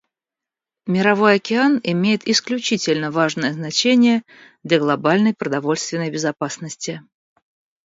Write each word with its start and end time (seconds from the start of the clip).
Мировой 0.87 1.35
океан 1.35 1.79
имеет 1.83 2.27
исключительно 2.27 3.11
важное 3.11 3.53
значение 3.53 4.23
для 4.63 4.79
глобальной 4.79 5.35
продовольственной 5.35 6.09
безопасности. 6.09 7.03